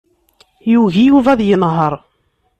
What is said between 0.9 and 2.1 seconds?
Yuba ad yenheṛ.